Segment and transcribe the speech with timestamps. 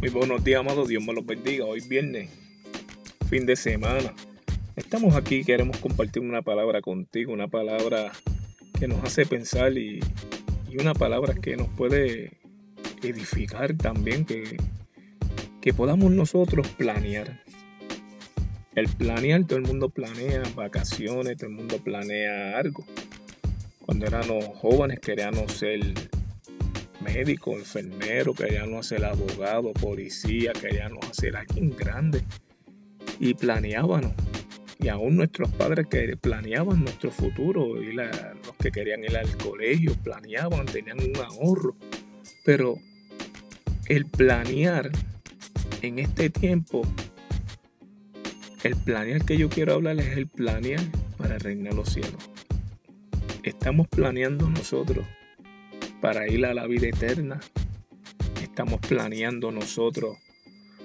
[0.00, 0.86] Muy buenos días, amados.
[0.86, 1.64] Dios me los bendiga.
[1.64, 2.30] Hoy viernes,
[3.28, 4.14] fin de semana.
[4.76, 8.12] Estamos aquí, queremos compartir una palabra contigo, una palabra
[8.78, 9.98] que nos hace pensar y,
[10.78, 12.38] una palabra que nos puede
[13.02, 14.56] edificar también, que,
[15.60, 17.42] que podamos nosotros planear.
[18.76, 22.84] El planear, todo el mundo planea vacaciones, todo el mundo planea algo.
[23.84, 25.80] Cuando éramos jóvenes queríamos ser
[27.08, 32.22] médico, enfermero, queríamos ser abogado, policía, queríamos hacer alguien grande.
[33.18, 34.12] Y planeábamos.
[34.80, 39.94] Y aún nuestros padres que planeaban nuestro futuro, y los que querían ir al colegio,
[40.04, 41.74] planeaban, tenían un ahorro.
[42.44, 42.76] Pero
[43.86, 44.90] el planear
[45.82, 46.82] en este tiempo,
[48.62, 50.84] el planear que yo quiero hablar es el planear
[51.16, 52.30] para reinar los cielos.
[53.42, 55.04] Estamos planeando nosotros
[56.00, 57.40] para ir a la vida eterna.
[58.42, 60.16] Estamos planeando nosotros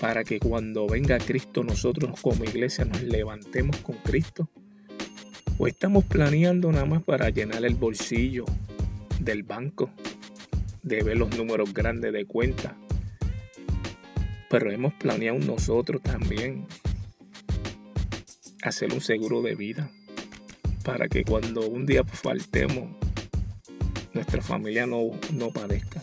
[0.00, 4.48] para que cuando venga Cristo nosotros como iglesia nos levantemos con Cristo.
[5.58, 8.44] O estamos planeando nada más para llenar el bolsillo
[9.20, 9.90] del banco,
[10.82, 12.76] de ver los números grandes de cuenta.
[14.50, 16.66] Pero hemos planeado nosotros también
[18.62, 19.90] hacer un seguro de vida
[20.84, 23.03] para que cuando un día faltemos
[24.14, 26.02] nuestra familia no, no padezca.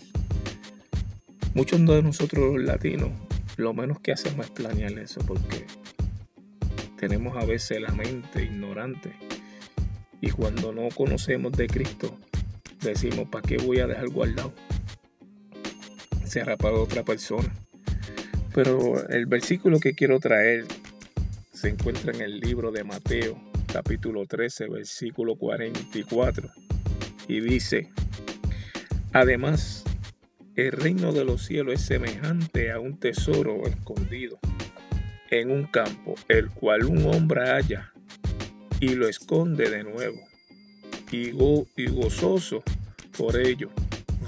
[1.53, 3.09] Muchos de nosotros los latinos,
[3.57, 5.65] lo menos que hacemos es planear eso porque
[6.97, 9.13] tenemos a veces la mente ignorante
[10.21, 12.17] y cuando no conocemos de Cristo
[12.81, 14.53] decimos, ¿para qué voy a dejar guardado?
[16.25, 17.51] Será para otra persona.
[18.53, 20.65] Pero el versículo que quiero traer
[21.53, 26.51] se encuentra en el libro de Mateo, capítulo 13, versículo 44,
[27.31, 27.91] y dice,
[29.13, 29.83] Además,
[30.55, 34.39] el reino de los cielos es semejante a un tesoro escondido
[35.29, 37.91] en un campo, el cual un hombre halla
[38.79, 40.19] y lo esconde de nuevo.
[41.11, 42.63] Y, gozoso
[43.17, 43.69] por ello,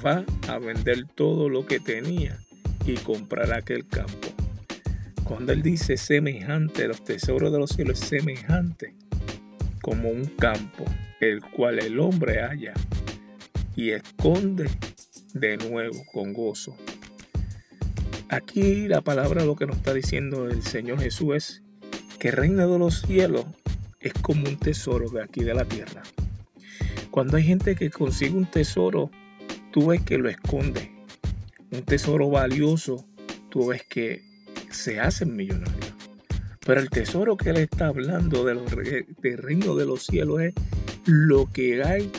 [0.05, 2.37] va a vender todo lo que tenía
[2.85, 4.27] y comprar aquel campo.
[5.23, 8.95] Cuando él dice semejante, los tesoros de los cielos es semejante
[9.81, 10.83] como un campo,
[11.21, 12.73] el cual el hombre halla
[13.75, 14.69] y esconde
[15.33, 16.75] de nuevo con gozo.
[18.29, 21.63] Aquí la palabra lo que nos está diciendo el Señor Jesús es
[22.19, 23.45] que el reino de los cielos
[23.99, 26.03] es como un tesoro de aquí de la tierra.
[27.11, 29.11] Cuando hay gente que consigue un tesoro,
[29.71, 30.91] tú ves que lo esconde.
[31.71, 33.05] Un tesoro valioso,
[33.49, 34.23] tú ves que
[34.71, 35.93] se hacen millonarios.
[36.65, 38.61] Pero el tesoro que él está hablando del
[39.37, 40.53] reino de los cielos es
[41.05, 42.09] lo que hay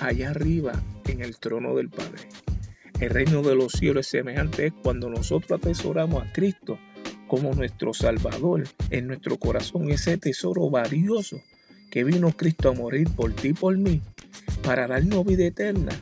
[0.00, 2.28] allá arriba en el trono del Padre.
[3.00, 6.78] El reino de los cielos es semejante cuando nosotros atesoramos a Cristo
[7.26, 11.40] como nuestro Salvador en nuestro corazón, ese tesoro valioso
[11.90, 14.00] que vino Cristo a morir por ti y por mí
[14.62, 15.92] para darnos vida eterna.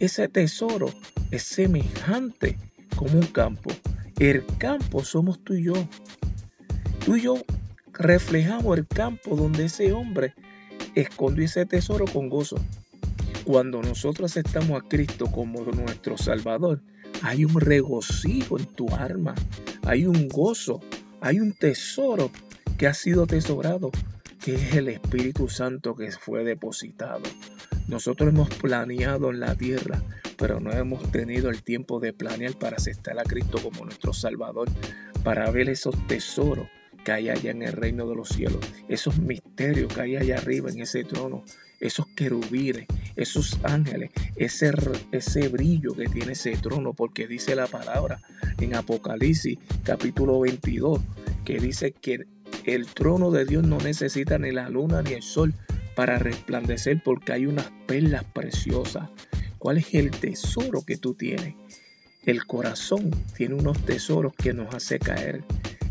[0.00, 0.92] Ese tesoro
[1.30, 2.56] es semejante
[2.96, 3.70] como un campo.
[4.18, 5.74] El campo somos tú y yo.
[7.04, 7.42] Tú y yo
[7.92, 10.34] reflejamos el campo donde ese hombre
[10.94, 12.56] escondió ese tesoro con gozo.
[13.48, 16.82] Cuando nosotros aceptamos a Cristo como nuestro Salvador,
[17.22, 19.34] hay un regocijo en tu alma,
[19.86, 20.82] hay un gozo,
[21.22, 22.30] hay un tesoro
[22.76, 23.90] que ha sido tesorado,
[24.44, 27.22] que es el Espíritu Santo que fue depositado.
[27.86, 30.02] Nosotros hemos planeado en la tierra,
[30.36, 34.68] pero no hemos tenido el tiempo de planear para aceptar a Cristo como nuestro Salvador,
[35.24, 36.68] para ver esos tesoros
[37.08, 40.68] que hay allá en el reino de los cielos, esos misterios que hay allá arriba
[40.68, 41.42] en ese trono,
[41.80, 42.84] esos querubines,
[43.16, 44.72] esos ángeles, ese,
[45.10, 48.20] ese brillo que tiene ese trono, porque dice la palabra
[48.60, 51.00] en Apocalipsis capítulo 22,
[51.46, 52.26] que dice que
[52.64, 55.54] el trono de Dios no necesita ni la luna ni el sol
[55.96, 59.08] para resplandecer, porque hay unas perlas preciosas.
[59.58, 61.54] ¿Cuál es el tesoro que tú tienes?
[62.26, 65.42] El corazón tiene unos tesoros que nos hace caer,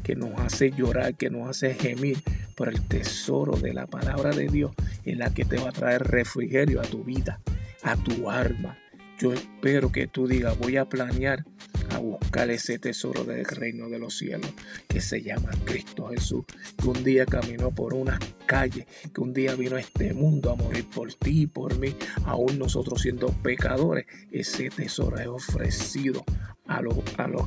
[0.08, 2.24] que nos hace llorar, que nos hace gemir
[2.56, 4.72] por el tesoro de la palabra de Dios
[5.04, 7.42] en la que te va a traer refrigerio a tu vida,
[7.84, 8.78] a tu alma.
[9.20, 11.44] Yo espero que tú digas, voy a planear
[11.90, 14.50] a buscar ese tesoro del reino de los cielos
[14.88, 16.46] que se llama Cristo Jesús,
[16.82, 20.56] que un día caminó por una calle, que un día vino a este mundo a
[20.56, 21.94] morir por ti y por mí,
[22.24, 26.24] aún nosotros siendo pecadores, ese tesoro es ofrecido
[26.66, 27.44] a los, a los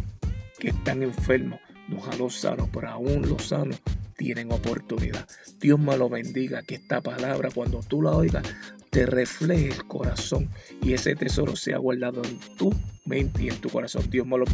[0.58, 1.58] que están enfermos,
[1.90, 3.80] no a los sanos, pero aún los sanos
[4.16, 5.26] tienen oportunidad.
[5.58, 8.44] Dios me lo bendiga, que esta palabra cuando tú la oigas
[8.90, 10.50] te refleje el corazón
[10.82, 14.08] y ese tesoro sea guardado en tu mente y en tu corazón.
[14.10, 14.44] Dios me lo